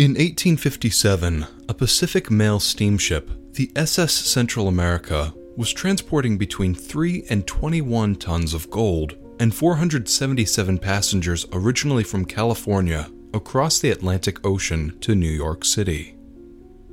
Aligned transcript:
In 0.00 0.12
1857, 0.12 1.46
a 1.68 1.74
Pacific 1.74 2.30
Mail 2.30 2.58
steamship, 2.58 3.30
the 3.52 3.70
SS 3.76 4.14
Central 4.14 4.66
America, 4.66 5.34
was 5.58 5.74
transporting 5.74 6.38
between 6.38 6.74
3 6.74 7.26
and 7.28 7.46
21 7.46 8.14
tons 8.14 8.54
of 8.54 8.70
gold 8.70 9.16
and 9.40 9.54
477 9.54 10.78
passengers 10.78 11.44
originally 11.52 12.02
from 12.02 12.24
California 12.24 13.10
across 13.34 13.78
the 13.78 13.90
Atlantic 13.90 14.42
Ocean 14.42 14.98
to 15.00 15.14
New 15.14 15.28
York 15.28 15.66
City. 15.66 16.16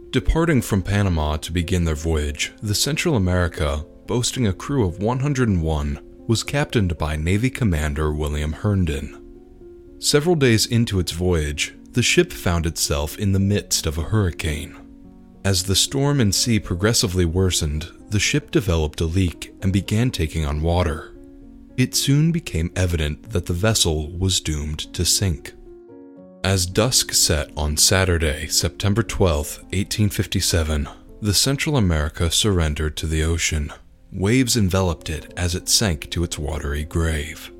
Departing 0.09 0.61
from 0.61 0.81
Panama 0.81 1.37
to 1.37 1.53
begin 1.53 1.85
their 1.85 1.95
voyage, 1.95 2.51
the 2.61 2.75
Central 2.75 3.15
America, 3.15 3.85
boasting 4.05 4.47
a 4.47 4.51
crew 4.51 4.85
of 4.85 5.01
101, 5.01 5.99
was 6.27 6.43
captained 6.43 6.97
by 6.97 7.15
Navy 7.15 7.49
Commander 7.49 8.11
William 8.11 8.51
Herndon. 8.51 9.23
Several 9.97 10.35
days 10.35 10.65
into 10.65 10.99
its 10.99 11.13
voyage, 11.13 11.73
the 11.97 12.03
ship 12.03 12.31
found 12.31 12.67
itself 12.67 13.17
in 13.17 13.31
the 13.31 13.39
midst 13.39 13.87
of 13.87 13.97
a 13.97 14.03
hurricane. 14.03 14.77
As 15.43 15.63
the 15.63 15.75
storm 15.75 16.21
and 16.21 16.33
sea 16.33 16.59
progressively 16.59 17.25
worsened, 17.25 17.89
the 18.11 18.19
ship 18.19 18.51
developed 18.51 19.01
a 19.01 19.05
leak 19.05 19.55
and 19.63 19.73
began 19.73 20.11
taking 20.11 20.45
on 20.45 20.61
water. 20.61 21.15
It 21.75 21.95
soon 21.95 22.31
became 22.31 22.71
evident 22.75 23.31
that 23.31 23.47
the 23.47 23.53
vessel 23.53 24.11
was 24.11 24.39
doomed 24.39 24.93
to 24.93 25.03
sink. 25.03 25.53
As 26.43 26.67
dusk 26.67 27.13
set 27.13 27.49
on 27.57 27.77
Saturday, 27.77 28.45
September 28.45 29.01
12, 29.01 29.57
1857, 29.73 30.87
the 31.23 31.33
Central 31.33 31.77
America 31.77 32.29
surrendered 32.29 32.95
to 32.97 33.07
the 33.07 33.23
ocean. 33.23 33.73
Waves 34.11 34.55
enveloped 34.55 35.09
it 35.09 35.33
as 35.35 35.55
it 35.55 35.67
sank 35.67 36.11
to 36.11 36.23
its 36.23 36.37
watery 36.37 36.85
grave. 36.85 37.51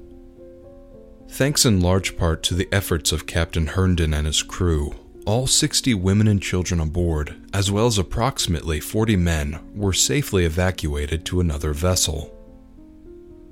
Thanks 1.30 1.66
in 1.66 1.82
large 1.82 2.18
part 2.18 2.42
to 2.44 2.56
the 2.56 2.70
efforts 2.72 3.12
of 3.12 3.28
Captain 3.28 3.68
Herndon 3.68 4.14
and 4.14 4.26
his 4.26 4.42
crew, 4.42 4.96
all 5.26 5.46
60 5.46 5.94
women 5.94 6.28
and 6.28 6.42
children 6.42 6.80
aboard, 6.80 7.36
as 7.54 7.70
well 7.70 7.86
as 7.86 7.98
approximately 7.98 8.80
40 8.80 9.18
men, 9.18 9.60
were 9.76 9.94
safely 9.94 10.46
evacuated 10.46 11.26
to 11.26 11.40
another 11.40 11.74
vessel. 11.74 12.34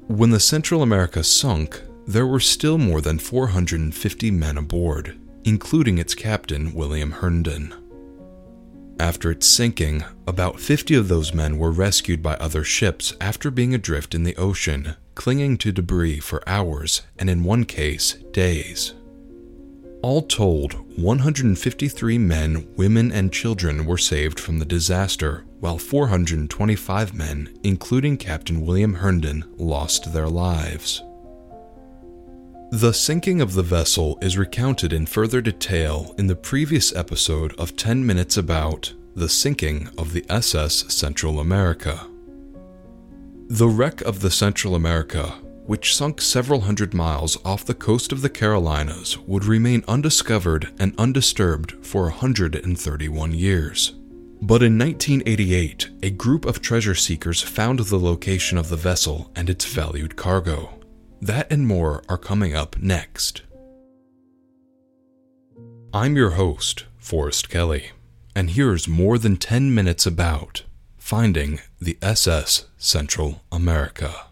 When 0.07 0.29
the 0.29 0.39
Central 0.39 0.81
America 0.81 1.23
sunk, 1.23 1.81
there 2.07 2.25
were 2.25 2.39
still 2.39 2.77
more 2.77 3.01
than 3.01 3.19
450 3.19 4.31
men 4.31 4.57
aboard, 4.57 5.19
including 5.43 5.97
its 5.97 6.15
captain, 6.15 6.73
William 6.73 7.11
Herndon. 7.11 7.73
After 8.99 9.29
its 9.29 9.45
sinking, 9.45 10.03
about 10.25 10.59
50 10.59 10.95
of 10.95 11.09
those 11.09 11.33
men 11.33 11.57
were 11.57 11.71
rescued 11.71 12.23
by 12.23 12.35
other 12.35 12.63
ships 12.63 13.13
after 13.19 13.51
being 13.51 13.73
adrift 13.73 14.15
in 14.15 14.23
the 14.23 14.35
ocean, 14.37 14.95
clinging 15.15 15.57
to 15.57 15.71
debris 15.71 16.19
for 16.19 16.47
hours 16.47 17.01
and, 17.19 17.29
in 17.29 17.43
one 17.43 17.65
case, 17.65 18.13
days. 18.31 18.93
All 20.01 20.21
told, 20.21 20.73
153 20.97 22.17
men, 22.19 22.67
women, 22.77 23.11
and 23.11 23.33
children 23.33 23.85
were 23.85 23.97
saved 23.97 24.39
from 24.39 24.59
the 24.59 24.65
disaster, 24.65 25.43
while 25.59 25.77
425 25.77 27.13
men, 27.13 27.57
including 27.63 28.15
Captain 28.15 28.61
William 28.61 28.93
Herndon, 28.93 29.43
lost 29.57 30.13
their 30.13 30.29
lives. 30.29 31.03
The 32.75 32.91
sinking 32.91 33.39
of 33.39 33.53
the 33.53 33.63
vessel 33.63 34.19
is 34.21 34.37
recounted 34.37 34.91
in 34.91 35.05
further 35.05 35.39
detail 35.39 36.13
in 36.17 36.27
the 36.27 36.35
previous 36.35 36.93
episode 36.93 37.57
of 37.57 37.77
10 37.77 38.05
Minutes 38.05 38.35
About 38.35 38.93
the 39.15 39.29
sinking 39.29 39.87
of 39.97 40.11
the 40.11 40.25
SS 40.29 40.93
Central 40.93 41.39
America. 41.39 42.05
The 43.47 43.69
wreck 43.69 44.01
of 44.01 44.19
the 44.19 44.29
Central 44.29 44.75
America, 44.75 45.35
which 45.65 45.95
sunk 45.95 46.19
several 46.19 46.59
hundred 46.59 46.93
miles 46.93 47.37
off 47.45 47.63
the 47.63 47.73
coast 47.73 48.11
of 48.11 48.21
the 48.21 48.29
Carolinas, 48.29 49.19
would 49.19 49.45
remain 49.45 49.85
undiscovered 49.87 50.67
and 50.77 50.93
undisturbed 50.97 51.77
for 51.81 52.09
131 52.09 53.31
years. 53.31 53.93
But 54.41 54.61
in 54.61 54.77
1988, 54.77 55.91
a 56.03 56.09
group 56.09 56.43
of 56.43 56.59
treasure 56.59 56.93
seekers 56.93 57.41
found 57.41 57.79
the 57.79 57.97
location 57.97 58.57
of 58.57 58.67
the 58.67 58.75
vessel 58.75 59.31
and 59.33 59.49
its 59.49 59.63
valued 59.63 60.17
cargo. 60.17 60.71
That 61.21 61.51
and 61.51 61.65
more 61.65 62.03
are 62.09 62.17
coming 62.17 62.55
up 62.55 62.77
next. 62.77 63.41
I'm 65.93 66.15
your 66.15 66.31
host, 66.31 66.85
Forrest 66.97 67.49
Kelly, 67.49 67.91
and 68.35 68.51
here's 68.51 68.87
more 68.87 69.17
than 69.17 69.37
10 69.37 69.73
minutes 69.73 70.05
about 70.05 70.63
finding 70.97 71.59
the 71.79 71.97
SS 72.01 72.65
Central 72.77 73.43
America. 73.51 74.25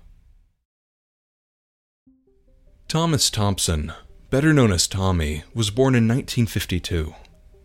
Thomas 2.88 3.30
Thompson, 3.30 3.94
better 4.30 4.54
known 4.54 4.72
as 4.72 4.88
Tommy, 4.88 5.44
was 5.54 5.70
born 5.70 5.96
in 5.96 6.08
1952, 6.08 7.14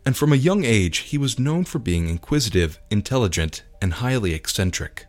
and 0.06 0.16
from 0.16 0.32
a 0.32 0.36
young 0.36 0.64
age 0.64 0.98
he 0.98 1.18
was 1.18 1.38
known 1.38 1.64
for 1.64 1.78
being 1.78 2.08
inquisitive, 2.08 2.78
intelligent, 2.90 3.62
and 3.82 3.94
highly 3.94 4.32
eccentric. 4.32 5.06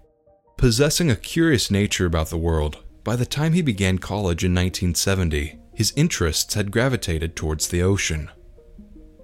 Possessing 0.58 1.12
a 1.12 1.16
curious 1.16 1.70
nature 1.70 2.06
about 2.06 2.30
the 2.30 2.38
world, 2.38 2.84
by 3.04 3.16
the 3.16 3.26
time 3.26 3.54
he 3.54 3.62
began 3.62 3.98
college 3.98 4.44
in 4.44 4.54
1970, 4.54 5.60
his 5.74 5.94
interests 5.96 6.54
had 6.54 6.72
gravitated 6.72 7.36
towards 7.36 7.68
the 7.68 7.82
ocean. 7.82 8.30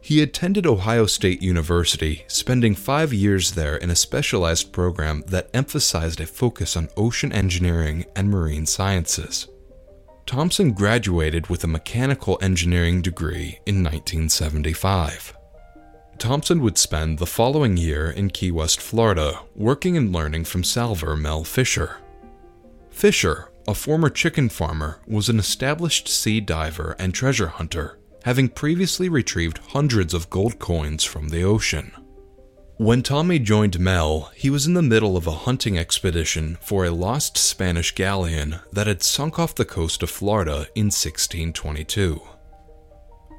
He 0.01 0.21
attended 0.21 0.67
Ohio 0.67 1.07
State 1.07 1.41
University, 1.41 2.25
spending 2.27 2.75
five 2.75 3.11
years 3.11 3.53
there 3.53 3.75
in 3.75 3.89
a 3.89 3.95
specialized 3.95 4.71
program 4.71 5.23
that 5.27 5.49
emphasized 5.53 6.21
a 6.21 6.27
focus 6.27 6.77
on 6.77 6.89
ocean 6.95 7.33
engineering 7.33 8.05
and 8.15 8.29
marine 8.29 8.67
sciences. 8.67 9.47
Thompson 10.25 10.73
graduated 10.73 11.47
with 11.47 11.63
a 11.63 11.67
mechanical 11.67 12.37
engineering 12.41 13.01
degree 13.01 13.59
in 13.65 13.83
1975. 13.83 15.35
Thompson 16.17 16.61
would 16.61 16.77
spend 16.77 17.19
the 17.19 17.25
following 17.25 17.75
year 17.75 18.09
in 18.09 18.29
Key 18.29 18.51
West, 18.51 18.79
Florida, 18.79 19.39
working 19.55 19.97
and 19.97 20.13
learning 20.13 20.45
from 20.45 20.63
Salver 20.63 21.15
Mel 21.15 21.43
Fisher. 21.43 21.97
Fisher, 22.89 23.49
a 23.67 23.73
former 23.73 24.09
chicken 24.09 24.49
farmer, 24.49 24.99
was 25.07 25.29
an 25.29 25.39
established 25.39 26.07
sea 26.07 26.39
diver 26.39 26.95
and 26.99 27.13
treasure 27.13 27.47
hunter, 27.47 27.97
having 28.23 28.49
previously 28.49 29.09
retrieved 29.09 29.59
hundreds 29.69 30.13
of 30.13 30.29
gold 30.29 30.59
coins 30.59 31.03
from 31.03 31.29
the 31.29 31.43
ocean. 31.43 31.91
When 32.77 33.03
Tommy 33.03 33.39
joined 33.39 33.79
Mel, 33.79 34.31
he 34.35 34.49
was 34.49 34.67
in 34.67 34.73
the 34.73 34.81
middle 34.81 35.15
of 35.15 35.27
a 35.27 35.31
hunting 35.31 35.77
expedition 35.77 36.57
for 36.59 36.83
a 36.83 36.91
lost 36.91 37.37
Spanish 37.37 37.95
galleon 37.95 38.59
that 38.73 38.87
had 38.87 39.01
sunk 39.01 39.39
off 39.39 39.55
the 39.55 39.63
coast 39.63 40.03
of 40.03 40.09
Florida 40.09 40.67
in 40.75 40.87
1622. 40.87 42.21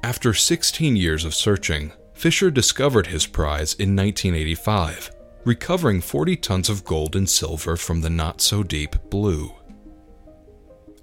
After 0.01 0.33
16 0.33 0.95
years 0.95 1.23
of 1.23 1.35
searching, 1.35 1.91
Fisher 2.13 2.49
discovered 2.49 3.07
his 3.07 3.27
prize 3.27 3.75
in 3.75 3.95
1985, 3.95 5.11
recovering 5.45 6.01
40 6.01 6.35
tons 6.37 6.67
of 6.67 6.83
gold 6.83 7.15
and 7.15 7.29
silver 7.29 7.77
from 7.77 8.01
the 8.01 8.09
not 8.09 8.41
so 8.41 8.63
deep 8.63 8.95
blue. 9.11 9.53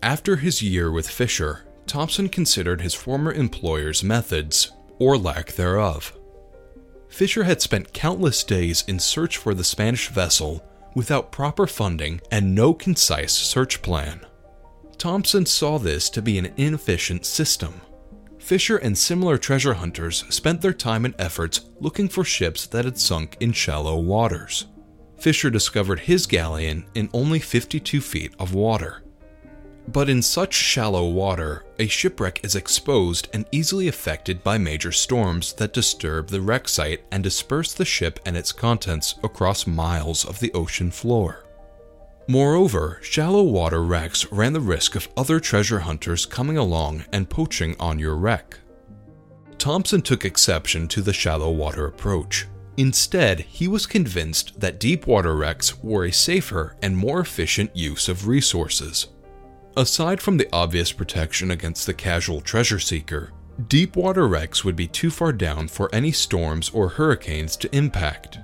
After 0.03 0.37
his 0.37 0.62
year 0.62 0.91
with 0.91 1.09
Fisher, 1.09 1.65
Thompson 1.87 2.28
considered 2.28 2.81
his 2.81 2.94
former 2.94 3.32
employer's 3.32 4.03
methods, 4.03 4.72
or 4.99 5.16
lack 5.16 5.53
thereof. 5.53 6.16
Fisher 7.09 7.44
had 7.44 7.62
spent 7.62 7.93
countless 7.93 8.43
days 8.43 8.83
in 8.88 8.99
search 8.99 9.37
for 9.37 9.54
the 9.54 9.62
Spanish 9.62 10.09
vessel 10.09 10.65
without 10.94 11.31
proper 11.31 11.66
funding 11.66 12.21
and 12.31 12.54
no 12.54 12.75
concise 12.75 13.33
search 13.33 13.83
plan. 13.83 14.21
Thompson 14.99 15.47
saw 15.47 15.78
this 15.78 16.10
to 16.10 16.22
be 16.22 16.38
an 16.38 16.53
inefficient 16.56 17.25
system. 17.25 17.81
Fisher 18.38 18.78
and 18.78 18.99
similar 18.99 19.38
treasure 19.38 19.75
hunters 19.75 20.25
spent 20.28 20.60
their 20.60 20.72
time 20.72 21.04
and 21.04 21.15
efforts 21.19 21.71
looking 21.81 22.09
for 22.09 22.25
ships 22.25 22.66
that 22.66 22.84
had 22.84 22.99
sunk 22.99 23.37
in 23.41 23.53
shallow 23.53 23.99
waters. 23.99 24.66
Fisher 25.19 25.50
discovered 25.50 26.00
his 26.00 26.27
galleon 26.27 26.84
in 26.94 27.09
only 27.12 27.38
52 27.38 28.00
feet 28.00 28.34
of 28.38 28.54
water. 28.54 29.03
But 29.89 30.09
in 30.09 30.22
such 30.22 30.55
shallow 30.55 31.09
water, 31.09 31.65
a 31.78 31.87
shipwreck 31.87 32.41
is 32.43 32.56
exposed 32.56 33.28
and 33.34 33.45
easily 33.53 33.86
affected 33.86 34.42
by 34.42 34.57
major 34.57 34.92
storms 34.92 35.53
that 35.54 35.75
disturb 35.75 36.28
the 36.28 36.41
wreck 36.41 36.69
site 36.69 37.04
and 37.10 37.22
disperse 37.22 37.75
the 37.75 37.84
ship 37.84 38.19
and 38.25 38.36
its 38.36 38.51
contents 38.51 39.16
across 39.22 39.66
miles 39.66 40.25
of 40.25 40.41
the 40.41 40.53
ocean 40.53 40.91
floor. 40.91 41.45
Moreover, 42.27 42.98
shallow 43.03 43.42
water 43.42 43.83
wrecks 43.83 44.25
ran 44.33 44.54
the 44.54 44.60
risk 44.60 44.95
of 44.97 45.09
other 45.16 45.39
treasure 45.39 45.81
hunters 45.81 46.25
coming 46.25 46.57
along 46.57 47.04
and 47.13 47.28
poaching 47.28 47.77
on 47.78 47.98
your 47.98 48.16
wreck. 48.16 48.59
Thompson 49.59 50.01
took 50.01 50.25
exception 50.25 50.89
to 50.89 51.03
the 51.03 51.13
shallow 51.13 51.51
water 51.51 51.87
approach. 51.87 52.47
Instead, 52.78 53.41
he 53.41 53.69
was 53.69 53.87
convinced 53.87 54.59
that 54.59 54.80
deep 54.80 55.07
water 55.07 55.37
wrecks 55.37 55.83
were 55.83 56.07
a 56.07 56.13
safer 56.13 56.75
and 56.83 56.97
more 56.97 57.21
efficient 57.21 57.77
use 57.77 58.09
of 58.09 58.27
resources. 58.27 59.09
Aside 59.76 60.22
from 60.22 60.36
the 60.36 60.48
obvious 60.53 60.92
protection 60.92 61.50
against 61.50 61.86
the 61.86 61.94
casual 61.94 62.41
treasure 62.41 62.78
seeker, 62.78 63.32
deep 63.66 63.97
water 63.97 64.28
wrecks 64.28 64.65
would 64.65 64.76
be 64.76 64.86
too 64.86 65.10
far 65.10 65.32
down 65.32 65.66
for 65.66 65.92
any 65.92 66.12
storms 66.12 66.71
or 66.71 66.88
hurricanes 66.88 67.56
to 67.56 67.76
impact. 67.76 68.38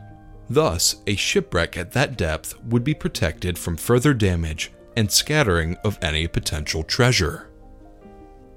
Thus, 0.49 0.97
a 1.07 1.15
shipwreck 1.15 1.77
at 1.77 1.93
that 1.93 2.17
depth 2.17 2.59
would 2.65 2.83
be 2.83 2.95
protected 2.95 3.57
from 3.57 3.77
further 3.77 4.13
damage 4.13 4.73
and 4.97 5.11
scattering 5.11 5.77
of 5.85 5.99
any 6.03 6.27
potential 6.27 6.83
treasure. 6.83 7.49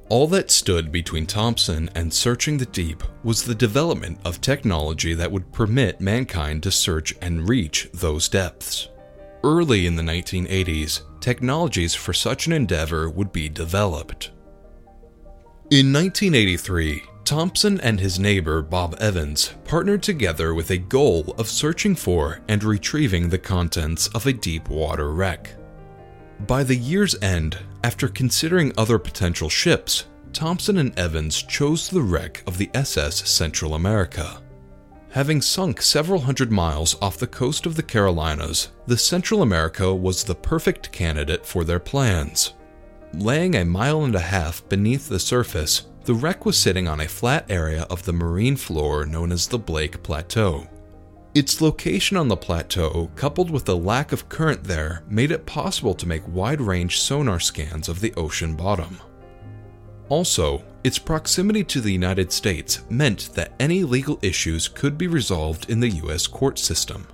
All 0.09 0.27
that 0.29 0.49
stood 0.49 0.91
between 0.91 1.27
Thompson 1.27 1.91
and 1.93 2.11
searching 2.11 2.57
the 2.57 2.65
deep 2.65 3.03
was 3.23 3.43
the 3.43 3.55
development 3.55 4.17
of 4.25 4.41
technology 4.41 5.13
that 5.13 5.31
would 5.31 5.53
permit 5.53 6.01
mankind 6.01 6.63
to 6.63 6.71
search 6.71 7.13
and 7.21 7.47
reach 7.47 7.89
those 7.93 8.27
depths. 8.27 8.89
Early 9.45 9.85
in 9.85 9.97
the 9.97 10.03
1980s, 10.03 11.01
technologies 11.19 11.93
for 11.93 12.13
such 12.13 12.47
an 12.47 12.53
endeavor 12.53 13.09
would 13.09 13.33
be 13.33 13.49
developed. 13.49 14.31
In 15.69 15.91
1983, 15.91 17.03
Thompson 17.25 17.79
and 17.81 17.99
his 17.99 18.19
neighbor 18.19 18.61
Bob 18.61 18.95
Evans 18.99 19.53
partnered 19.65 20.03
together 20.03 20.53
with 20.53 20.71
a 20.71 20.77
goal 20.77 21.35
of 21.37 21.49
searching 21.49 21.95
for 21.95 22.41
and 22.47 22.63
retrieving 22.63 23.27
the 23.27 23.37
contents 23.37 24.07
of 24.09 24.25
a 24.25 24.33
deep 24.33 24.69
water 24.69 25.11
wreck. 25.11 25.53
By 26.47 26.63
the 26.63 26.75
year's 26.75 27.21
end, 27.21 27.57
after 27.83 28.07
considering 28.07 28.71
other 28.77 28.99
potential 28.99 29.49
ships, 29.49 30.05
Thompson 30.33 30.77
and 30.77 30.97
Evans 30.97 31.43
chose 31.43 31.89
the 31.89 32.01
wreck 32.01 32.43
of 32.47 32.57
the 32.57 32.69
SS 32.73 33.29
Central 33.29 33.75
America. 33.75 34.42
Having 35.13 35.43
sunk 35.43 35.79
several 35.79 36.21
hundred 36.21 36.51
miles 36.51 36.99
off 36.99 37.19
the 37.19 37.27
coast 37.27 37.67
of 37.67 37.75
the 37.75 37.83
Carolinas, 37.83 38.69
the 38.87 38.97
Central 38.97 39.43
America 39.43 39.93
was 39.93 40.23
the 40.23 40.33
perfect 40.33 40.91
candidate 40.91 41.45
for 41.45 41.63
their 41.63 41.79
plans. 41.79 42.53
Laying 43.13 43.53
a 43.53 43.63
mile 43.63 44.05
and 44.05 44.15
a 44.15 44.19
half 44.19 44.67
beneath 44.69 45.07
the 45.07 45.19
surface, 45.19 45.83
the 46.05 46.15
wreck 46.15 46.47
was 46.47 46.57
sitting 46.57 46.87
on 46.87 46.99
a 46.99 47.07
flat 47.07 47.45
area 47.47 47.83
of 47.91 48.01
the 48.05 48.11
marine 48.11 48.55
floor 48.55 49.05
known 49.05 49.31
as 49.31 49.47
the 49.47 49.59
Blake 49.59 50.01
Plateau. 50.01 50.67
Its 51.35 51.61
location 51.61 52.17
on 52.17 52.27
the 52.27 52.35
plateau, 52.35 53.11
coupled 53.15 53.51
with 53.51 53.65
the 53.65 53.77
lack 53.77 54.13
of 54.13 54.29
current 54.29 54.63
there, 54.63 55.03
made 55.07 55.29
it 55.29 55.45
possible 55.45 55.93
to 55.93 56.07
make 56.07 56.27
wide 56.27 56.59
range 56.59 56.99
sonar 56.99 57.39
scans 57.39 57.87
of 57.87 57.99
the 57.99 58.15
ocean 58.15 58.55
bottom. 58.55 58.99
Also, 60.09 60.63
its 60.83 60.99
proximity 60.99 61.63
to 61.63 61.81
the 61.81 61.91
United 61.91 62.31
States 62.31 62.83
meant 62.89 63.29
that 63.33 63.53
any 63.59 63.83
legal 63.83 64.19
issues 64.21 64.67
could 64.67 64.97
be 64.97 65.07
resolved 65.07 65.69
in 65.69 65.79
the 65.79 65.89
US 65.89 66.27
court 66.27 66.59
system. 66.59 67.07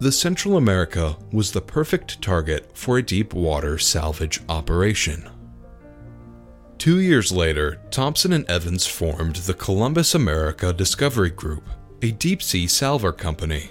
The 0.00 0.12
Central 0.12 0.56
America 0.56 1.16
was 1.32 1.52
the 1.52 1.60
perfect 1.60 2.20
target 2.20 2.76
for 2.76 2.98
a 2.98 3.02
deep 3.02 3.32
water 3.32 3.78
salvage 3.78 4.40
operation. 4.48 5.28
Two 6.78 7.00
years 7.00 7.32
later, 7.32 7.80
Thompson 7.90 8.32
and 8.32 8.48
Evans 8.50 8.86
formed 8.86 9.36
the 9.36 9.54
Columbus 9.54 10.14
America 10.14 10.72
Discovery 10.72 11.30
Group 11.30 11.64
a 12.02 12.10
deep 12.10 12.42
sea 12.42 12.66
salver 12.66 13.12
company. 13.12 13.70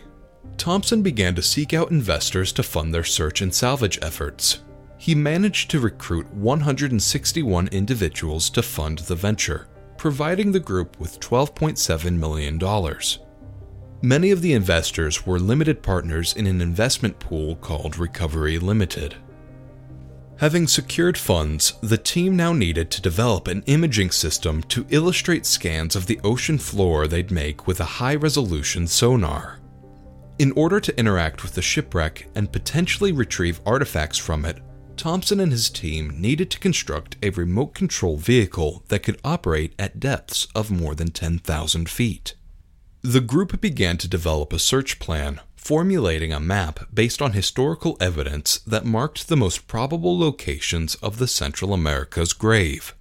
Thompson 0.57 1.03
began 1.03 1.35
to 1.35 1.41
seek 1.43 1.73
out 1.73 1.91
investors 1.91 2.51
to 2.53 2.63
fund 2.63 2.91
their 2.91 3.03
search 3.03 3.41
and 3.41 3.53
salvage 3.53 3.99
efforts. 4.01 4.61
He 5.03 5.15
managed 5.15 5.69
to 5.71 5.81
recruit 5.81 6.33
161 6.33 7.67
individuals 7.73 8.49
to 8.51 8.61
fund 8.61 8.99
the 8.99 9.17
venture, 9.17 9.67
providing 9.97 10.53
the 10.53 10.61
group 10.61 10.97
with 10.97 11.19
$12.7 11.19 12.17
million. 12.17 12.57
Many 14.01 14.31
of 14.31 14.41
the 14.41 14.53
investors 14.53 15.25
were 15.25 15.41
limited 15.41 15.83
partners 15.83 16.33
in 16.33 16.47
an 16.47 16.61
investment 16.61 17.19
pool 17.19 17.57
called 17.57 17.97
Recovery 17.97 18.57
Limited. 18.57 19.15
Having 20.37 20.67
secured 20.67 21.17
funds, 21.17 21.73
the 21.81 21.97
team 21.97 22.37
now 22.37 22.53
needed 22.53 22.89
to 22.91 23.01
develop 23.01 23.49
an 23.49 23.63
imaging 23.65 24.11
system 24.11 24.63
to 24.69 24.85
illustrate 24.89 25.45
scans 25.45 25.97
of 25.97 26.05
the 26.05 26.21
ocean 26.23 26.57
floor 26.57 27.07
they'd 27.07 27.29
make 27.29 27.67
with 27.67 27.81
a 27.81 27.95
high 27.99 28.15
resolution 28.15 28.87
sonar. 28.87 29.59
In 30.39 30.53
order 30.53 30.79
to 30.79 30.97
interact 30.97 31.43
with 31.43 31.55
the 31.55 31.61
shipwreck 31.61 32.29
and 32.35 32.53
potentially 32.53 33.11
retrieve 33.11 33.59
artifacts 33.65 34.17
from 34.17 34.45
it, 34.45 34.59
Thompson 34.97 35.39
and 35.39 35.51
his 35.51 35.69
team 35.69 36.19
needed 36.19 36.49
to 36.51 36.59
construct 36.59 37.15
a 37.21 37.29
remote 37.31 37.73
control 37.73 38.17
vehicle 38.17 38.83
that 38.87 39.03
could 39.03 39.19
operate 39.23 39.73
at 39.77 39.99
depths 39.99 40.47
of 40.55 40.71
more 40.71 40.95
than 40.95 41.11
10,000 41.11 41.89
feet. 41.89 42.35
The 43.01 43.21
group 43.21 43.59
began 43.59 43.97
to 43.97 44.07
develop 44.07 44.53
a 44.53 44.59
search 44.59 44.99
plan 44.99 45.41
formulating 45.55 46.33
a 46.33 46.39
map 46.39 46.81
based 46.93 47.21
on 47.21 47.31
historical 47.31 47.97
evidence 47.99 48.59
that 48.59 48.85
marked 48.85 49.27
the 49.27 49.37
most 49.37 49.67
probable 49.67 50.17
locations 50.19 50.95
of 50.95 51.17
the 51.17 51.27
Central 51.27 51.73
America's 51.73 52.33
grave. 52.33 52.93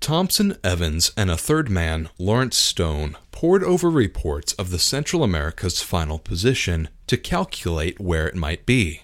Thompson, 0.00 0.56
Evans, 0.62 1.12
and 1.16 1.30
a 1.30 1.36
third 1.36 1.70
man, 1.70 2.08
Lawrence 2.18 2.56
Stone, 2.56 3.16
pored 3.32 3.64
over 3.64 3.90
reports 3.90 4.52
of 4.54 4.70
the 4.70 4.78
Central 4.78 5.22
America's 5.22 5.82
final 5.82 6.18
position 6.18 6.88
to 7.06 7.16
calculate 7.16 8.00
where 8.00 8.28
it 8.28 8.36
might 8.36 8.66
be. 8.66 9.02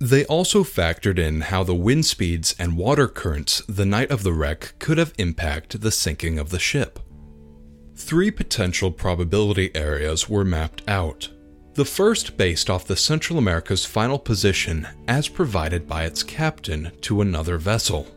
They 0.00 0.24
also 0.26 0.62
factored 0.62 1.18
in 1.18 1.40
how 1.40 1.64
the 1.64 1.74
wind 1.74 2.06
speeds 2.06 2.54
and 2.58 2.76
water 2.76 3.08
currents 3.08 3.62
the 3.68 3.86
night 3.86 4.10
of 4.10 4.22
the 4.22 4.32
wreck 4.32 4.74
could 4.78 4.98
have 4.98 5.12
impacted 5.18 5.80
the 5.80 5.90
sinking 5.90 6.38
of 6.38 6.50
the 6.50 6.58
ship. 6.58 7.00
Three 7.96 8.30
potential 8.30 8.92
probability 8.92 9.74
areas 9.74 10.28
were 10.28 10.44
mapped 10.44 10.82
out 10.88 11.28
the 11.78 11.84
first 11.84 12.36
based 12.36 12.68
off 12.68 12.88
the 12.88 12.96
Central 12.96 13.38
America's 13.38 13.84
final 13.84 14.18
position 14.18 14.88
as 15.06 15.28
provided 15.28 15.86
by 15.86 16.06
its 16.06 16.24
captain 16.24 16.90
to 17.02 17.20
another 17.20 17.56
vessel. 17.56 18.08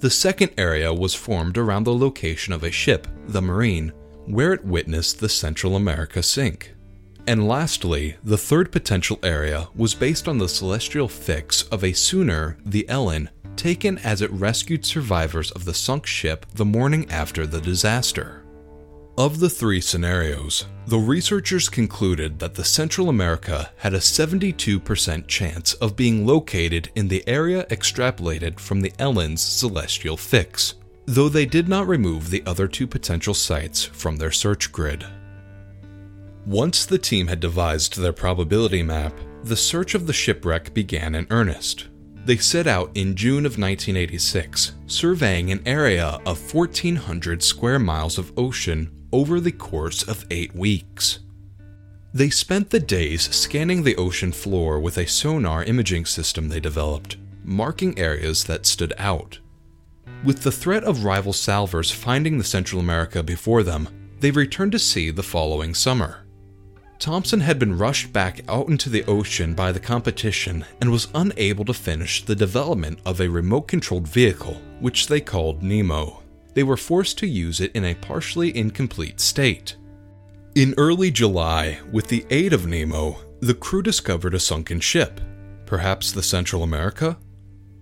The 0.00 0.10
second 0.10 0.50
area 0.58 0.92
was 0.92 1.14
formed 1.14 1.56
around 1.56 1.84
the 1.84 1.94
location 1.94 2.52
of 2.52 2.64
a 2.64 2.70
ship, 2.70 3.08
the 3.28 3.40
Marine, 3.40 3.94
where 4.26 4.52
it 4.52 4.62
witnessed 4.62 5.20
the 5.20 5.28
Central 5.30 5.74
America 5.74 6.22
sink. 6.22 6.74
And 7.28 7.46
lastly, 7.46 8.16
the 8.24 8.38
third 8.38 8.72
potential 8.72 9.18
area 9.22 9.68
was 9.76 9.94
based 9.94 10.28
on 10.28 10.38
the 10.38 10.48
celestial 10.48 11.08
fix 11.08 11.64
of 11.64 11.84
a 11.84 11.92
schooner, 11.92 12.56
the 12.64 12.88
Ellen, 12.88 13.28
taken 13.54 13.98
as 13.98 14.22
it 14.22 14.30
rescued 14.30 14.86
survivors 14.86 15.50
of 15.50 15.66
the 15.66 15.74
sunk 15.74 16.06
ship 16.06 16.46
the 16.54 16.64
morning 16.64 17.06
after 17.10 17.46
the 17.46 17.60
disaster. 17.60 18.46
Of 19.18 19.40
the 19.40 19.50
three 19.50 19.82
scenarios, 19.82 20.64
the 20.86 20.96
researchers 20.96 21.68
concluded 21.68 22.38
that 22.38 22.54
the 22.54 22.64
Central 22.64 23.10
America 23.10 23.72
had 23.76 23.92
a 23.92 23.98
72% 23.98 25.26
chance 25.26 25.74
of 25.74 25.96
being 25.96 26.26
located 26.26 26.90
in 26.94 27.08
the 27.08 27.28
area 27.28 27.66
extrapolated 27.66 28.58
from 28.58 28.80
the 28.80 28.94
Ellen's 28.98 29.42
celestial 29.42 30.16
fix, 30.16 30.76
though 31.04 31.28
they 31.28 31.44
did 31.44 31.68
not 31.68 31.86
remove 31.86 32.30
the 32.30 32.42
other 32.46 32.66
two 32.66 32.86
potential 32.86 33.34
sites 33.34 33.84
from 33.84 34.16
their 34.16 34.32
search 34.32 34.72
grid. 34.72 35.04
Once 36.48 36.86
the 36.86 36.96
team 36.96 37.26
had 37.26 37.40
devised 37.40 37.98
their 37.98 38.10
probability 38.10 38.82
map, 38.82 39.12
the 39.44 39.54
search 39.54 39.94
of 39.94 40.06
the 40.06 40.12
shipwreck 40.14 40.72
began 40.72 41.14
in 41.14 41.26
earnest. 41.28 41.88
They 42.24 42.38
set 42.38 42.66
out 42.66 42.90
in 42.94 43.14
June 43.14 43.44
of 43.44 43.58
1986, 43.58 44.72
surveying 44.86 45.52
an 45.52 45.60
area 45.66 46.18
of 46.24 46.54
1,400 46.54 47.42
square 47.42 47.78
miles 47.78 48.16
of 48.16 48.32
ocean 48.38 48.90
over 49.12 49.40
the 49.40 49.52
course 49.52 50.02
of 50.02 50.24
eight 50.30 50.54
weeks. 50.54 51.18
They 52.14 52.30
spent 52.30 52.70
the 52.70 52.80
days 52.80 53.24
scanning 53.24 53.82
the 53.82 53.96
ocean 53.96 54.32
floor 54.32 54.80
with 54.80 54.96
a 54.96 55.06
sonar 55.06 55.64
imaging 55.64 56.06
system 56.06 56.48
they 56.48 56.60
developed, 56.60 57.18
marking 57.44 57.98
areas 57.98 58.44
that 58.44 58.64
stood 58.64 58.94
out. 58.96 59.38
With 60.24 60.40
the 60.40 60.52
threat 60.52 60.84
of 60.84 61.04
rival 61.04 61.34
salvers 61.34 61.90
finding 61.90 62.38
the 62.38 62.42
Central 62.42 62.80
America 62.80 63.22
before 63.22 63.62
them, 63.62 63.86
they 64.20 64.30
returned 64.30 64.72
to 64.72 64.78
sea 64.78 65.10
the 65.10 65.22
following 65.22 65.74
summer. 65.74 66.24
Thompson 66.98 67.40
had 67.40 67.58
been 67.58 67.78
rushed 67.78 68.12
back 68.12 68.40
out 68.48 68.68
into 68.68 68.90
the 68.90 69.04
ocean 69.04 69.54
by 69.54 69.72
the 69.72 69.80
competition 69.80 70.64
and 70.80 70.90
was 70.90 71.08
unable 71.14 71.64
to 71.64 71.74
finish 71.74 72.24
the 72.24 72.34
development 72.34 72.98
of 73.06 73.20
a 73.20 73.28
remote 73.28 73.68
controlled 73.68 74.08
vehicle, 74.08 74.60
which 74.80 75.06
they 75.06 75.20
called 75.20 75.62
Nemo 75.62 76.22
they 76.58 76.64
were 76.64 76.76
forced 76.76 77.18
to 77.18 77.26
use 77.28 77.60
it 77.60 77.70
in 77.76 77.84
a 77.84 77.94
partially 77.94 78.56
incomplete 78.56 79.20
state. 79.20 79.76
In 80.56 80.74
early 80.76 81.08
July, 81.08 81.78
with 81.92 82.08
the 82.08 82.26
aid 82.30 82.52
of 82.52 82.66
Nemo, 82.66 83.16
the 83.38 83.54
crew 83.54 83.80
discovered 83.80 84.34
a 84.34 84.40
sunken 84.40 84.80
ship, 84.80 85.20
perhaps 85.66 86.10
the 86.10 86.20
Central 86.20 86.64
America? 86.64 87.16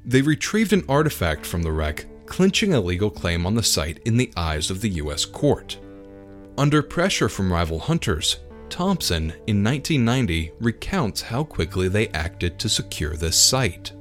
They 0.05 0.21
retrieved 0.21 0.75
an 0.75 0.85
artifact 0.91 1.47
from 1.47 1.63
the 1.63 1.73
wreck, 1.73 2.05
clinching 2.27 2.75
a 2.75 2.81
legal 2.83 3.09
claim 3.09 3.47
on 3.47 3.55
the 3.55 3.63
site 3.63 3.99
in 4.05 4.19
the 4.19 4.31
eyes 4.37 4.71
of 4.71 4.83
the 4.83 4.91
US 4.91 5.25
court. 5.25 5.79
Under 6.59 6.83
pressure 6.83 7.31
from 7.31 7.51
rival 7.51 7.79
hunters, 7.79 8.41
Thompson, 8.71 9.33
in 9.47 9.63
1990, 9.63 10.53
recounts 10.61 11.23
how 11.23 11.45
quickly 11.45 11.89
they 11.89 12.09
acted 12.09 12.59
to 12.59 12.69
secure 12.69 13.17
this 13.17 13.37
site. 13.37 13.93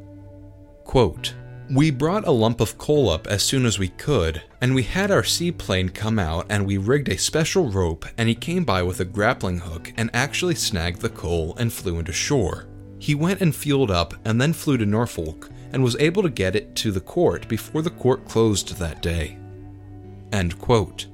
Quote, 0.84 1.34
we 1.70 1.90
brought 1.90 2.28
a 2.28 2.32
lump 2.32 2.62
of 2.62 2.78
coal 2.78 3.10
up 3.10 3.26
as 3.26 3.42
soon 3.42 3.66
as 3.66 3.80
we 3.80 3.88
could, 3.90 4.44
and 4.62 4.76
we 4.76 4.84
had 4.84 5.10
our 5.10 5.24
seaplane 5.24 5.90
come 5.90 6.20
out 6.20 6.46
and 6.48 6.66
we 6.66 6.78
rigged 6.78 7.10
a 7.10 7.18
special 7.18 7.72
rope 7.72 8.06
and 8.20 8.30
he 8.30 8.36
came 8.36 8.64
by 8.64 8.84
with 8.84 9.00
a 9.00 9.06
grappling 9.06 9.60
hook 9.60 9.92
and 9.98 10.12
actually 10.14 10.54
snagged 10.54 11.02
the 11.02 11.10
coal 11.10 11.56
and 11.58 11.74
flew 11.74 11.98
into 11.98 12.14
shore. 12.14 12.68
He 13.00 13.16
went 13.16 13.42
and 13.42 13.56
fueled 13.56 13.90
up 13.90 14.14
and 14.26 14.40
then 14.40 14.54
flew 14.54 14.78
to 14.78 14.86
Norfolk 14.86 15.50
and 15.72 15.84
was 15.84 15.98
able 16.00 16.22
to 16.22 16.30
get 16.30 16.56
it 16.56 16.76
to 16.76 16.92
the 16.92 17.02
court 17.02 17.48
before 17.48 17.82
the 17.82 17.90
court 17.90 18.28
closed 18.28 18.78
that 18.78 19.02
day. 19.02 19.38
End 20.32 20.60
quote. 20.60 21.08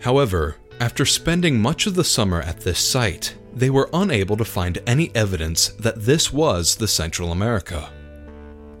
However, 0.00 0.56
after 0.80 1.04
spending 1.06 1.60
much 1.60 1.86
of 1.86 1.94
the 1.94 2.04
summer 2.04 2.40
at 2.42 2.60
this 2.60 2.78
site, 2.78 3.36
they 3.54 3.70
were 3.70 3.88
unable 3.92 4.36
to 4.36 4.44
find 4.44 4.78
any 4.86 5.10
evidence 5.14 5.68
that 5.80 6.02
this 6.02 6.32
was 6.32 6.76
the 6.76 6.88
Central 6.88 7.32
America. 7.32 7.90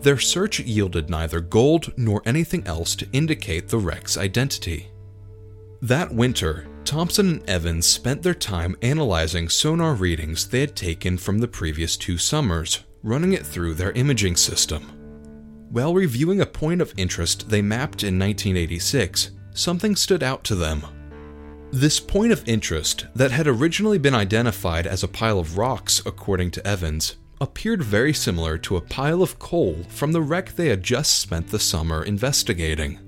their 0.06 0.18
search 0.18 0.60
yielded 0.60 1.10
neither 1.10 1.40
gold 1.40 1.92
nor 1.96 2.22
anything 2.24 2.64
else 2.64 2.94
to 2.94 3.08
indicate 3.12 3.66
the 3.68 3.76
wreck's 3.78 4.16
identity. 4.16 4.88
That 5.82 6.14
winter, 6.14 6.68
Thompson 6.84 7.28
and 7.28 7.50
Evans 7.50 7.86
spent 7.86 8.22
their 8.22 8.32
time 8.32 8.76
analyzing 8.82 9.48
sonar 9.48 9.94
readings 9.94 10.46
they 10.46 10.60
had 10.60 10.76
taken 10.76 11.18
from 11.18 11.38
the 11.40 11.48
previous 11.48 11.96
two 11.96 12.18
summers, 12.18 12.84
running 13.02 13.32
it 13.32 13.44
through 13.44 13.74
their 13.74 13.90
imaging 13.92 14.36
system. 14.36 14.82
While 15.70 15.92
reviewing 15.92 16.40
a 16.40 16.46
point 16.46 16.80
of 16.80 16.94
interest 16.96 17.48
they 17.48 17.60
mapped 17.60 18.04
in 18.04 18.16
1986, 18.16 19.32
something 19.54 19.96
stood 19.96 20.22
out 20.22 20.44
to 20.44 20.54
them. 20.54 20.82
This 21.72 21.98
point 22.00 22.32
of 22.32 22.48
interest, 22.48 23.06
that 23.14 23.32
had 23.32 23.46
originally 23.46 23.98
been 23.98 24.14
identified 24.14 24.86
as 24.86 25.02
a 25.02 25.08
pile 25.08 25.38
of 25.38 25.58
rocks 25.58 26.00
according 26.06 26.52
to 26.52 26.66
Evans, 26.66 27.16
appeared 27.40 27.82
very 27.82 28.14
similar 28.14 28.56
to 28.58 28.76
a 28.76 28.80
pile 28.80 29.22
of 29.22 29.38
coal 29.38 29.84
from 29.88 30.12
the 30.12 30.22
wreck 30.22 30.54
they 30.54 30.68
had 30.68 30.82
just 30.82 31.18
spent 31.18 31.48
the 31.48 31.58
summer 31.58 32.02
investigating. 32.04 32.98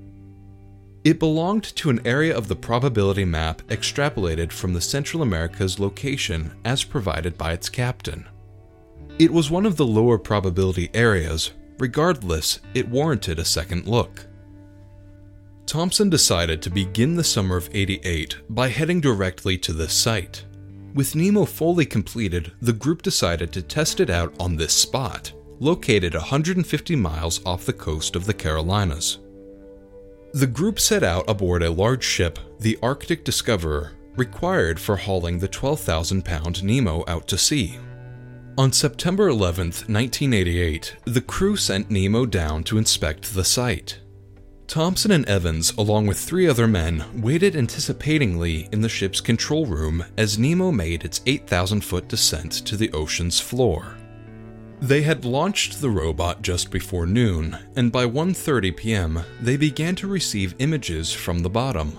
It 1.05 1.19
belonged 1.19 1.65
to 1.77 1.89
an 1.89 2.07
area 2.07 2.37
of 2.37 2.49
the 2.49 2.57
probability 2.57 3.25
map 3.25 3.63
extrapolated 3.69 4.53
from 4.53 4.75
the 4.75 4.81
Central 4.81 5.23
America's 5.23 5.79
location 5.79 6.53
as 6.65 6.85
provided 6.85 7.39
by 7.39 7.53
its 7.53 7.69
captain. 7.69 8.29
It 9.19 9.33
was 9.33 9.51
one 9.51 9.65
of 9.65 9.77
the 9.77 9.87
lower 9.87 10.19
probability 10.19 10.91
areas, 10.93 11.53
regardless, 11.79 12.61
it 12.75 12.89
warranted 12.89 13.39
a 13.39 13.45
second 13.45 13.87
look. 13.87 14.28
Thompson 15.69 16.09
decided 16.09 16.63
to 16.63 16.71
begin 16.71 17.15
the 17.15 17.23
summer 17.23 17.55
of 17.55 17.69
88 17.75 18.39
by 18.49 18.71
heading 18.71 19.03
directly 19.03 19.59
to 19.59 19.75
this 19.75 19.93
site. 19.93 20.43
With 20.95 21.15
Nemo 21.15 21.45
fully 21.45 21.85
completed, 21.85 22.53
the 22.63 22.73
group 22.73 23.03
decided 23.03 23.53
to 23.53 23.61
test 23.61 24.01
it 24.01 24.09
out 24.09 24.35
on 24.41 24.57
this 24.57 24.73
spot, 24.73 25.31
located 25.61 26.15
150 26.15 26.97
miles 26.97 27.45
off 27.45 27.67
the 27.67 27.75
coast 27.75 28.17
of 28.17 28.25
the 28.25 28.33
Carolinas. 28.33 29.19
The 30.33 30.47
group 30.47 30.81
set 30.81 31.03
out 31.03 31.29
aboard 31.29 31.63
a 31.63 31.71
large 31.71 32.03
ship, 32.03 32.39
the 32.59 32.79
Arctic 32.83 33.23
Discoverer, 33.23 33.93
required 34.17 34.81
for 34.81 34.97
hauling 34.97 35.39
the 35.39 35.49
12,000 35.49 36.25
pound 36.25 36.65
Nemo 36.65 37.05
out 37.07 37.29
to 37.29 37.37
sea. 37.37 37.79
On 38.57 38.73
September 38.73 39.29
11, 39.29 39.67
1988, 39.67 40.97
the 41.05 41.21
crew 41.21 41.57
sent 41.57 41.91
Nemo 41.91 42.25
down 42.25 42.65
to 42.65 42.79
inspect 42.79 43.35
the 43.35 43.45
site. 43.45 43.99
Thompson 44.69 45.11
and 45.11 45.25
Evans, 45.27 45.73
along 45.79 46.07
with 46.07 46.19
three 46.19 46.47
other 46.47 46.69
men, 46.69 47.03
waited 47.23 47.57
anticipatingly 47.57 48.69
in 48.71 48.83
the 48.83 48.89
ship's 48.89 49.23
control 49.23 49.65
room 49.65 50.05
as 50.19 50.39
Nemo 50.39 50.71
made 50.71 51.07
its 51.07 51.23
8,000 51.25 51.81
foot 51.81 52.07
descent 52.07 52.53
to 52.67 52.77
the 52.77 52.93
ocean's 52.93 53.41
floor. 53.41 53.97
They 54.83 55.01
had 55.01 55.25
launched 55.25 55.81
the 55.81 55.89
robot 55.89 56.43
just 56.43 56.71
before 56.71 57.07
noon, 57.07 57.57
and 57.77 57.91
by 57.91 58.05
1:30 58.05 58.77
p.m., 58.77 59.21
they 59.41 59.57
began 59.57 59.97
to 59.97 60.07
receive 60.07 60.55
images 60.59 61.15
from 61.15 61.39
the 61.39 61.51
bottom. 61.51 61.99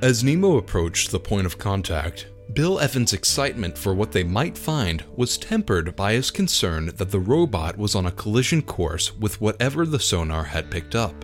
As 0.00 0.24
Nemo 0.24 0.56
approached 0.56 1.10
the 1.10 1.20
point 1.20 1.44
of 1.44 1.58
contact, 1.58 2.28
Bill 2.54 2.80
Evans' 2.80 3.12
excitement 3.12 3.76
for 3.76 3.94
what 3.94 4.12
they 4.12 4.24
might 4.24 4.56
find 4.56 5.04
was 5.14 5.36
tempered 5.36 5.94
by 5.94 6.14
his 6.14 6.30
concern 6.30 6.86
that 6.96 7.10
the 7.10 7.20
robot 7.20 7.76
was 7.76 7.94
on 7.94 8.06
a 8.06 8.12
collision 8.12 8.62
course 8.62 9.14
with 9.14 9.42
whatever 9.42 9.84
the 9.84 10.00
sonar 10.00 10.44
had 10.44 10.70
picked 10.70 10.94
up. 10.94 11.22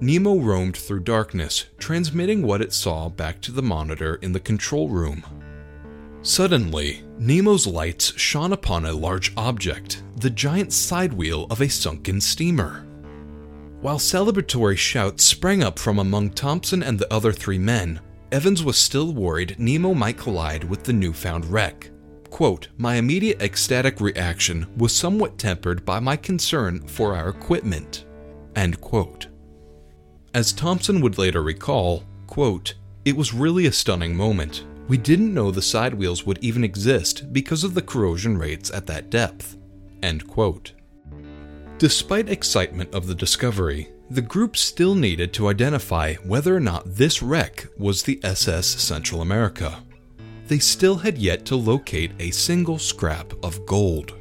Nemo 0.00 0.36
roamed 0.36 0.76
through 0.76 1.00
darkness, 1.00 1.66
transmitting 1.78 2.42
what 2.42 2.60
it 2.60 2.72
saw 2.72 3.08
back 3.08 3.40
to 3.40 3.52
the 3.52 3.62
monitor 3.62 4.14
in 4.16 4.32
the 4.32 4.40
control 4.40 4.88
room. 4.88 5.24
Suddenly, 6.22 7.02
Nemo's 7.18 7.66
lights 7.66 8.18
shone 8.18 8.52
upon 8.52 8.84
a 8.84 8.92
large 8.92 9.32
object, 9.36 10.02
the 10.16 10.30
giant 10.30 10.72
side 10.72 11.12
wheel 11.12 11.46
of 11.50 11.60
a 11.60 11.68
sunken 11.68 12.20
steamer. 12.20 12.86
While 13.80 13.98
celebratory 13.98 14.76
shouts 14.76 15.24
sprang 15.24 15.62
up 15.62 15.78
from 15.78 15.98
among 15.98 16.30
Thompson 16.30 16.82
and 16.82 16.98
the 16.98 17.12
other 17.12 17.32
three 17.32 17.58
men, 17.58 18.00
Evans 18.30 18.62
was 18.62 18.76
still 18.76 19.12
worried 19.12 19.56
Nemo 19.58 19.94
might 19.94 20.18
collide 20.18 20.64
with 20.64 20.84
the 20.84 20.92
newfound 20.92 21.46
wreck. 21.46 21.90
Quote, 22.28 22.68
My 22.76 22.96
immediate 22.96 23.40
ecstatic 23.40 24.00
reaction 24.00 24.66
was 24.76 24.94
somewhat 24.94 25.38
tempered 25.38 25.84
by 25.84 25.98
my 25.98 26.16
concern 26.16 26.86
for 26.86 27.14
our 27.14 27.30
equipment. 27.30 28.04
End 28.54 28.80
quote. 28.80 29.27
As 30.34 30.52
Thompson 30.52 31.00
would 31.00 31.18
later 31.18 31.42
recall, 31.42 32.04
quote, 32.26 32.74
It 33.04 33.16
was 33.16 33.32
really 33.32 33.66
a 33.66 33.72
stunning 33.72 34.14
moment, 34.14 34.64
we 34.88 34.96
didn't 34.96 35.34
know 35.34 35.50
the 35.50 35.62
side 35.62 35.94
wheels 35.94 36.24
would 36.24 36.38
even 36.42 36.64
exist 36.64 37.32
because 37.32 37.62
of 37.62 37.74
the 37.74 37.82
corrosion 37.82 38.38
rates 38.38 38.70
at 38.70 38.86
that 38.86 39.10
depth. 39.10 39.56
End 40.02 40.26
quote. 40.26 40.72
Despite 41.78 42.28
excitement 42.28 42.94
of 42.94 43.06
the 43.06 43.14
discovery, 43.14 43.88
the 44.10 44.22
group 44.22 44.56
still 44.56 44.94
needed 44.94 45.32
to 45.34 45.48
identify 45.48 46.14
whether 46.24 46.56
or 46.56 46.60
not 46.60 46.84
this 46.86 47.22
wreck 47.22 47.66
was 47.78 48.02
the 48.02 48.18
SS 48.24 48.66
Central 48.66 49.20
America. 49.20 49.82
They 50.46 50.58
still 50.58 50.96
had 50.96 51.18
yet 51.18 51.44
to 51.46 51.56
locate 51.56 52.12
a 52.18 52.30
single 52.30 52.78
scrap 52.78 53.32
of 53.42 53.64
gold. 53.66 54.17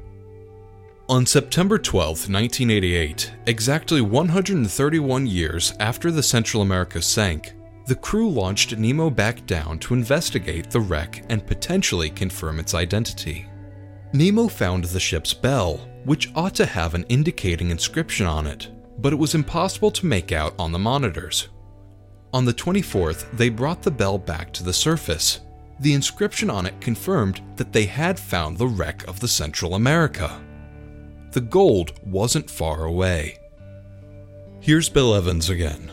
On 1.09 1.25
September 1.25 1.77
12, 1.77 2.29
1988, 2.29 3.31
exactly 3.45 4.01
131 4.01 5.25
years 5.25 5.73
after 5.79 6.11
the 6.11 6.21
Central 6.21 6.61
America 6.61 7.01
sank, 7.01 7.53
the 7.85 7.95
crew 7.95 8.29
launched 8.29 8.75
Nemo 8.75 9.09
back 9.09 9.45
down 9.45 9.79
to 9.79 9.93
investigate 9.93 10.69
the 10.69 10.81
wreck 10.81 11.23
and 11.29 11.47
potentially 11.47 12.09
confirm 12.09 12.59
its 12.59 12.73
identity. 12.73 13.47
Nemo 14.11 14.49
found 14.49 14.83
the 14.83 14.99
ship's 14.99 15.33
bell, 15.33 15.77
which 16.03 16.29
ought 16.35 16.53
to 16.55 16.65
have 16.65 16.93
an 16.93 17.05
indicating 17.07 17.69
inscription 17.69 18.25
on 18.25 18.45
it, 18.45 18.67
but 18.97 19.13
it 19.13 19.19
was 19.19 19.33
impossible 19.33 19.91
to 19.91 20.05
make 20.05 20.33
out 20.33 20.55
on 20.59 20.73
the 20.73 20.79
monitors. 20.79 21.47
On 22.33 22.43
the 22.43 22.53
24th, 22.53 23.31
they 23.31 23.47
brought 23.47 23.81
the 23.81 23.89
bell 23.89 24.17
back 24.17 24.51
to 24.51 24.63
the 24.63 24.73
surface. 24.73 25.39
The 25.79 25.93
inscription 25.93 26.49
on 26.49 26.65
it 26.65 26.81
confirmed 26.81 27.39
that 27.55 27.71
they 27.71 27.85
had 27.85 28.19
found 28.19 28.57
the 28.57 28.67
wreck 28.67 29.07
of 29.07 29.21
the 29.21 29.27
Central 29.29 29.75
America. 29.75 30.43
The 31.31 31.41
gold 31.41 31.93
wasn't 32.05 32.49
far 32.49 32.85
away. 32.85 33.39
Here's 34.59 34.89
Bill 34.89 35.13
Evans 35.15 35.49
again. 35.49 35.91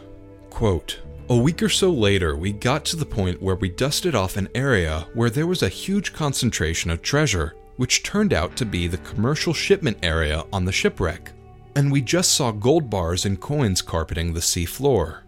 Quote, 0.50 1.00
a 1.30 1.36
week 1.36 1.62
or 1.62 1.70
so 1.70 1.90
later, 1.90 2.36
we 2.36 2.52
got 2.52 2.84
to 2.86 2.96
the 2.96 3.06
point 3.06 3.40
where 3.40 3.54
we 3.54 3.70
dusted 3.70 4.14
off 4.14 4.36
an 4.36 4.48
area 4.54 5.06
where 5.14 5.30
there 5.30 5.46
was 5.46 5.62
a 5.62 5.68
huge 5.68 6.12
concentration 6.12 6.90
of 6.90 7.00
treasure, 7.00 7.54
which 7.76 8.02
turned 8.02 8.34
out 8.34 8.56
to 8.56 8.66
be 8.66 8.86
the 8.86 8.98
commercial 8.98 9.54
shipment 9.54 9.96
area 10.02 10.44
on 10.52 10.66
the 10.66 10.72
shipwreck. 10.72 11.32
And 11.76 11.90
we 11.90 12.02
just 12.02 12.32
saw 12.32 12.52
gold 12.52 12.90
bars 12.90 13.24
and 13.24 13.40
coins 13.40 13.80
carpeting 13.80 14.34
the 14.34 14.42
sea 14.42 14.66
floor. 14.66 15.22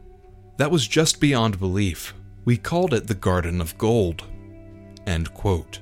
That 0.59 0.71
was 0.71 0.87
just 0.87 1.19
beyond 1.19 1.59
belief. 1.59 2.15
We 2.45 2.59
called 2.59 2.93
it 2.93 3.07
the 3.07 3.15
Garden 3.15 3.61
of 3.61 3.79
Gold. 3.79 4.25
End 5.07 5.33
quote. 5.33 5.81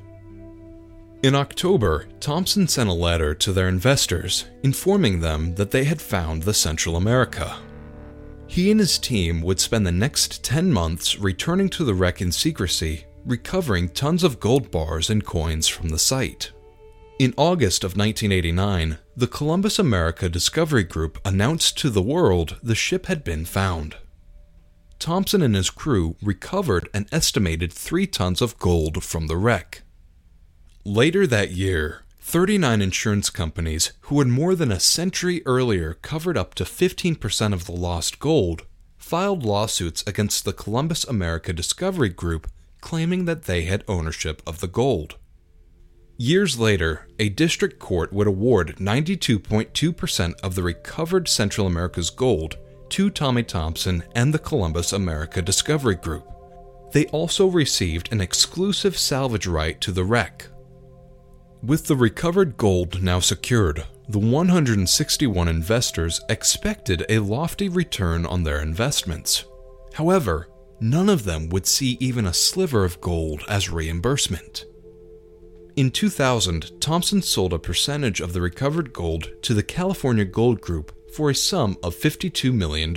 In 1.25 1.35
October, 1.35 2.07
Thompson 2.21 2.69
sent 2.69 2.91
a 2.91 2.93
letter 2.93 3.35
to 3.35 3.53
their 3.55 3.67
investors 3.67 4.45
informing 4.63 5.21
them 5.21 5.55
that 5.55 5.71
they 5.71 5.85
had 5.85 5.99
found 5.99 6.43
the 6.43 6.53
Central 6.53 6.97
America. 6.97 7.61
He 8.47 8.71
and 8.71 8.79
his 8.79 8.99
team 8.99 9.41
would 9.41 9.59
spend 9.59 9.87
the 9.87 9.91
next 9.91 10.45
10 10.45 10.71
months 10.71 11.19
returning 11.19 11.71
to 11.71 11.85
the 11.85 11.95
wreck 11.95 12.21
in 12.21 12.31
secrecy, 12.31 13.07
recovering 13.25 13.89
tons 13.89 14.23
of 14.23 14.39
gold 14.39 14.71
bars 14.71 15.09
and 15.09 15.25
coins 15.25 15.67
from 15.67 15.89
the 15.89 15.99
site. 15.99 16.53
In 17.19 17.33
August 17.39 17.85
of 17.85 17.97
1989, 17.97 18.99
the 19.17 19.27
Columbus 19.27 19.79
America 19.79 20.29
Discovery 20.29 20.85
Group 20.85 21.19
announced 21.25 21.79
to 21.79 21.89
the 21.89 22.03
world 22.03 22.59
the 22.63 22.75
ship 22.75 23.07
had 23.07 23.25
been 23.25 23.47
found. 23.47 23.97
Thompson 24.99 25.41
and 25.41 25.55
his 25.55 25.71
crew 25.71 26.17
recovered 26.21 26.91
an 26.93 27.07
estimated 27.11 27.73
3 27.73 28.07
tons 28.09 28.43
of 28.43 28.59
gold 28.59 29.03
from 29.03 29.27
the 29.27 29.39
wreck. 29.39 29.84
Later 30.87 31.27
that 31.27 31.53
year, 31.53 32.03
39 32.21 32.83
insurance 32.83 33.31
companies 33.31 33.95
who 34.03 34.19
had 34.19 34.29
more 34.29 34.55
than 34.55 34.71
a 34.71 34.79
century 34.79 35.41
earlier 35.47 35.95
covered 35.95 36.37
up 36.37 36.53
to 36.57 36.65
15% 36.65 37.55
of 37.55 37.65
the 37.65 37.73
lost 37.73 38.19
gold 38.19 38.67
filed 38.99 39.47
lawsuits 39.47 40.05
against 40.07 40.45
the 40.45 40.53
Columbus 40.53 41.05
America 41.05 41.55
Discovery 41.55 42.11
Group 42.11 42.51
claiming 42.83 43.25
that 43.25 43.45
they 43.45 43.63
had 43.63 43.83
ownership 43.89 44.43
of 44.47 44.61
the 44.61 44.69
gold. 44.69 45.17
Years 46.19 46.59
later, 46.59 47.09
a 47.19 47.31
district 47.31 47.79
court 47.79 48.13
would 48.13 48.27
award 48.27 48.77
92.2% 48.77 50.41
of 50.43 50.55
the 50.55 50.63
recovered 50.63 51.29
Central 51.29 51.67
America's 51.67 52.11
gold 52.11 52.59
to 52.91 53.09
Tommy 53.09 53.43
Thompson 53.43 54.05
and 54.15 54.35
the 54.35 54.39
Columbus 54.39 54.93
America 54.93 55.41
Discovery 55.41 55.95
Group. 55.95 56.31
They 56.93 57.07
also 57.07 57.47
received 57.47 58.13
an 58.13 58.21
exclusive 58.21 58.99
salvage 58.99 59.47
right 59.47 59.81
to 59.81 59.91
the 59.91 60.05
wreck, 60.05 60.49
with 61.67 61.87
the 61.87 61.97
recovered 61.97 62.57
gold 62.57 63.03
now 63.03 63.21
secured, 63.21 63.85
the 64.09 64.19
161 64.19 65.49
investors 65.49 66.21
expected 66.29 67.07
a 67.09 67.21
lofty 67.21 67.69
return 67.69 68.27
on 68.27 68.43
their 68.43 68.61
investments. 68.61 69.45
However, 69.95 70.49
none 70.81 71.09
of 71.09 71.25
them 71.25 71.49
would 71.49 71.67
see 71.67 71.97
even 72.01 72.27
a 72.27 72.35
sliver 72.35 72.85
of 72.85 73.01
gold 73.01 73.43
as 73.49 73.71
reimbursement. 73.71 74.67
In 75.77 75.91
2000, 75.91 76.81
Thompson 76.81 77.23
sold 77.23 77.53
a 77.53 77.59
percentage 77.59 78.21
of 78.21 78.33
the 78.33 78.43
recovered 78.43 78.93
gold 78.93 79.31
to 79.43 79.55
the 79.55 79.63
California 79.63 80.25
Gold 80.25 80.61
Group 80.61 80.93
for 81.15 81.31
a 81.31 81.35
sum 81.35 81.79
of 81.83 81.97
$52 81.97 82.53
million. 82.53 82.95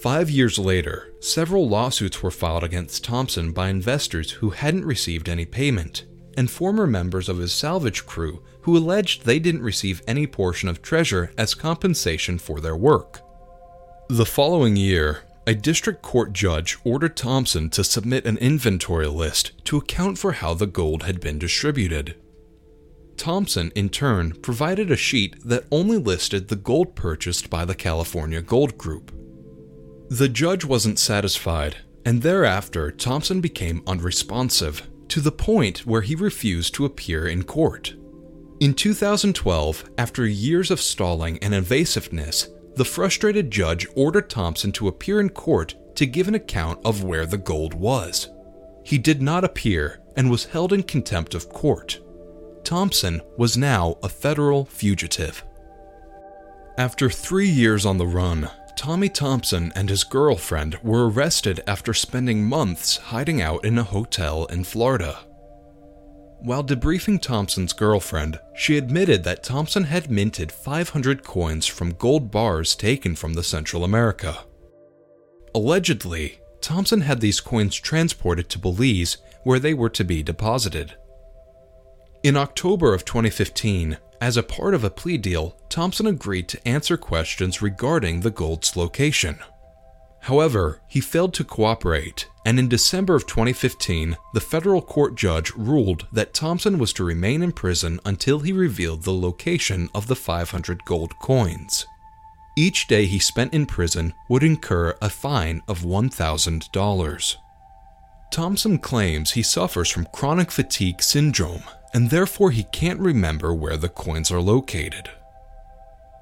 Five 0.00 0.30
years 0.30 0.58
later, 0.58 1.12
several 1.18 1.68
lawsuits 1.68 2.22
were 2.22 2.30
filed 2.30 2.62
against 2.62 3.04
Thompson 3.04 3.50
by 3.50 3.68
investors 3.68 4.30
who 4.30 4.50
hadn't 4.50 4.84
received 4.84 5.28
any 5.28 5.44
payment, 5.44 6.04
and 6.38 6.48
former 6.48 6.86
members 6.86 7.28
of 7.28 7.38
his 7.38 7.52
salvage 7.52 8.06
crew 8.06 8.40
who 8.60 8.78
alleged 8.78 9.24
they 9.24 9.40
didn't 9.40 9.60
receive 9.60 10.00
any 10.06 10.24
portion 10.24 10.68
of 10.68 10.80
treasure 10.80 11.32
as 11.36 11.52
compensation 11.52 12.38
for 12.38 12.60
their 12.60 12.76
work. 12.76 13.20
The 14.08 14.24
following 14.24 14.76
year, 14.76 15.24
a 15.48 15.54
district 15.54 16.00
court 16.00 16.32
judge 16.32 16.78
ordered 16.84 17.16
Thompson 17.16 17.70
to 17.70 17.82
submit 17.82 18.24
an 18.24 18.38
inventory 18.38 19.08
list 19.08 19.50
to 19.64 19.78
account 19.78 20.16
for 20.16 20.30
how 20.30 20.54
the 20.54 20.68
gold 20.68 21.02
had 21.02 21.20
been 21.20 21.40
distributed. 21.40 22.14
Thompson, 23.16 23.72
in 23.74 23.88
turn, 23.88 24.34
provided 24.34 24.92
a 24.92 24.96
sheet 24.96 25.34
that 25.44 25.64
only 25.72 25.96
listed 25.96 26.46
the 26.46 26.56
gold 26.56 26.94
purchased 26.94 27.50
by 27.50 27.64
the 27.64 27.74
California 27.74 28.42
Gold 28.42 28.78
Group. 28.78 29.10
The 30.08 30.28
judge 30.28 30.64
wasn't 30.64 31.00
satisfied, 31.00 31.78
and 32.04 32.22
thereafter 32.22 32.92
Thompson 32.92 33.40
became 33.40 33.82
unresponsive, 33.88 34.88
to 35.08 35.20
the 35.20 35.32
point 35.32 35.86
where 35.86 36.02
he 36.02 36.14
refused 36.14 36.74
to 36.74 36.84
appear 36.84 37.26
in 37.26 37.44
court. 37.44 37.94
In 38.60 38.74
2012, 38.74 39.90
after 39.98 40.26
years 40.26 40.70
of 40.70 40.80
stalling 40.80 41.38
and 41.38 41.54
evasiveness, 41.54 42.48
the 42.74 42.84
frustrated 42.84 43.50
judge 43.50 43.86
ordered 43.94 44.28
Thompson 44.30 44.72
to 44.72 44.88
appear 44.88 45.20
in 45.20 45.30
court 45.30 45.74
to 45.96 46.06
give 46.06 46.28
an 46.28 46.34
account 46.34 46.80
of 46.84 47.02
where 47.02 47.26
the 47.26 47.38
gold 47.38 47.74
was. 47.74 48.28
He 48.84 48.98
did 48.98 49.20
not 49.20 49.44
appear 49.44 50.00
and 50.16 50.30
was 50.30 50.46
held 50.46 50.72
in 50.72 50.82
contempt 50.82 51.34
of 51.34 51.48
court. 51.48 52.00
Thompson 52.64 53.20
was 53.36 53.56
now 53.56 53.96
a 54.02 54.08
federal 54.08 54.64
fugitive. 54.64 55.44
After 56.76 57.10
three 57.10 57.48
years 57.48 57.84
on 57.84 57.98
the 57.98 58.06
run, 58.06 58.48
Tommy 58.78 59.08
Thompson 59.08 59.72
and 59.74 59.90
his 59.90 60.04
girlfriend 60.04 60.78
were 60.84 61.10
arrested 61.10 61.60
after 61.66 61.92
spending 61.92 62.44
months 62.44 62.96
hiding 62.96 63.42
out 63.42 63.64
in 63.64 63.76
a 63.76 63.82
hotel 63.82 64.44
in 64.44 64.62
Florida. 64.62 65.18
While 66.38 66.62
debriefing 66.62 67.20
Thompson's 67.20 67.72
girlfriend, 67.72 68.38
she 68.54 68.78
admitted 68.78 69.24
that 69.24 69.42
Thompson 69.42 69.82
had 69.82 70.12
minted 70.12 70.52
500 70.52 71.24
coins 71.24 71.66
from 71.66 71.94
gold 71.94 72.30
bars 72.30 72.76
taken 72.76 73.16
from 73.16 73.34
the 73.34 73.42
Central 73.42 73.82
America. 73.82 74.44
Allegedly, 75.56 76.38
Thompson 76.60 77.00
had 77.00 77.20
these 77.20 77.40
coins 77.40 77.74
transported 77.74 78.48
to 78.50 78.60
Belize 78.60 79.16
where 79.42 79.58
they 79.58 79.74
were 79.74 79.90
to 79.90 80.04
be 80.04 80.22
deposited. 80.22 80.94
In 82.24 82.36
October 82.36 82.94
of 82.94 83.04
2015, 83.04 83.96
as 84.20 84.36
a 84.36 84.42
part 84.42 84.74
of 84.74 84.82
a 84.82 84.90
plea 84.90 85.16
deal, 85.16 85.56
Thompson 85.68 86.08
agreed 86.08 86.48
to 86.48 86.68
answer 86.68 86.96
questions 86.96 87.62
regarding 87.62 88.20
the 88.20 88.30
gold's 88.30 88.76
location. 88.76 89.38
However, 90.22 90.80
he 90.88 91.00
failed 91.00 91.32
to 91.34 91.44
cooperate, 91.44 92.26
and 92.44 92.58
in 92.58 92.68
December 92.68 93.14
of 93.14 93.28
2015, 93.28 94.16
the 94.34 94.40
federal 94.40 94.82
court 94.82 95.14
judge 95.14 95.52
ruled 95.54 96.08
that 96.10 96.34
Thompson 96.34 96.76
was 96.78 96.92
to 96.94 97.04
remain 97.04 97.40
in 97.40 97.52
prison 97.52 98.00
until 98.04 98.40
he 98.40 98.52
revealed 98.52 99.04
the 99.04 99.14
location 99.14 99.88
of 99.94 100.08
the 100.08 100.16
500 100.16 100.84
gold 100.84 101.16
coins. 101.20 101.86
Each 102.56 102.88
day 102.88 103.06
he 103.06 103.20
spent 103.20 103.54
in 103.54 103.64
prison 103.66 104.12
would 104.28 104.42
incur 104.42 104.98
a 105.00 105.08
fine 105.08 105.62
of 105.68 105.82
$1,000. 105.82 107.36
Thompson 108.32 108.78
claims 108.78 109.30
he 109.30 109.42
suffers 109.42 109.88
from 109.88 110.08
chronic 110.12 110.50
fatigue 110.50 111.00
syndrome 111.00 111.62
and 111.94 112.10
therefore 112.10 112.50
he 112.50 112.64
can't 112.64 113.00
remember 113.00 113.54
where 113.54 113.76
the 113.76 113.88
coins 113.88 114.30
are 114.30 114.40
located. 114.40 115.10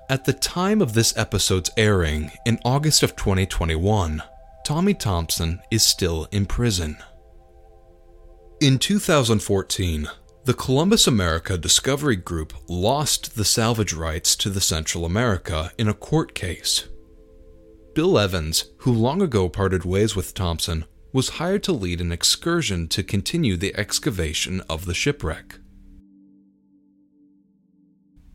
At 0.08 0.24
the 0.24 0.32
time 0.32 0.80
of 0.80 0.92
this 0.92 1.16
episode's 1.16 1.70
airing, 1.76 2.30
in 2.44 2.60
August 2.64 3.02
of 3.02 3.16
2021, 3.16 4.22
Tommy 4.64 4.94
Thompson 4.94 5.60
is 5.70 5.84
still 5.84 6.28
in 6.30 6.46
prison. 6.46 6.96
In 8.60 8.78
2014, 8.78 10.08
the 10.44 10.54
Columbus 10.54 11.08
America 11.08 11.58
Discovery 11.58 12.14
Group 12.14 12.52
lost 12.68 13.34
the 13.34 13.44
salvage 13.44 13.92
rights 13.92 14.36
to 14.36 14.48
the 14.48 14.60
Central 14.60 15.04
America 15.04 15.72
in 15.76 15.88
a 15.88 15.94
court 15.94 16.34
case. 16.34 16.86
Bill 17.94 18.16
Evans, 18.16 18.66
who 18.78 18.92
long 18.92 19.22
ago 19.22 19.48
parted 19.48 19.84
ways 19.84 20.14
with 20.14 20.34
Thompson, 20.34 20.84
was 21.16 21.40
hired 21.40 21.62
to 21.62 21.72
lead 21.72 21.98
an 21.98 22.12
excursion 22.12 22.86
to 22.86 23.02
continue 23.02 23.56
the 23.56 23.74
excavation 23.74 24.60
of 24.68 24.84
the 24.84 24.92
shipwreck. 24.92 25.58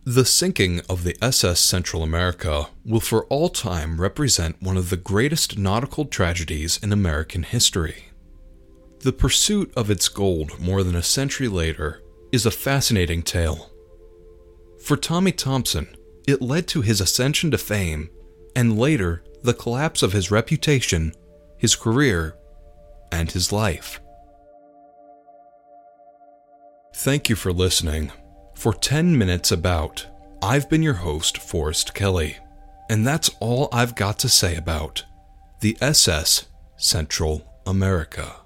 The 0.04 0.26
sinking 0.26 0.82
of 0.90 1.04
the 1.04 1.16
SS 1.24 1.60
Central 1.60 2.02
America 2.02 2.70
will 2.84 3.00
for 3.00 3.26
all 3.26 3.50
time 3.50 4.02
represent 4.02 4.64
one 4.64 4.78
of 4.78 4.90
the 4.90 4.98
greatest 4.98 5.60
nautical 5.60 6.06
tragedies 6.06 6.80
in 6.82 6.92
American 6.92 7.44
history. 7.44 8.06
The 9.02 9.14
pursuit 9.14 9.72
of 9.76 9.92
its 9.92 10.10
gold 10.10 10.60
more 10.60 10.82
than 10.82 10.96
a 10.96 11.04
century 11.04 11.50
later 11.50 12.02
is 12.32 12.48
a 12.48 12.58
fascinating 12.68 13.22
tale. 13.22 13.70
For 14.84 14.98
Tommy 14.98 15.34
Thompson, 15.34 15.96
it 16.28 16.42
led 16.42 16.68
to 16.70 16.82
his 16.82 17.00
ascension 17.00 17.52
to 17.52 17.60
fame 17.60 18.10
and 18.56 18.80
later 18.80 19.24
the 19.44 19.54
collapse 19.54 20.02
of 20.02 20.14
his 20.14 20.32
reputation, 20.32 21.14
his 21.60 21.76
career, 21.76 22.38
and 23.12 23.32
his 23.32 23.52
life. 23.52 24.02
Thank 26.94 27.30
you 27.30 27.36
for 27.36 27.52
listening. 27.52 28.12
For 28.54 28.74
10 28.74 29.18
minutes 29.18 29.52
about, 29.52 30.06
I've 30.42 30.70
been 30.70 30.84
your 30.84 30.96
host, 30.96 31.38
Forrest 31.38 31.94
Kelly, 31.94 32.38
and 32.90 33.08
that's 33.08 33.30
all 33.40 33.70
I've 33.72 33.96
got 33.96 34.20
to 34.20 34.30
say 34.30 34.56
about 34.56 35.06
the 35.62 35.78
SS 35.82 36.48
Central 36.78 37.62
America. 37.66 38.41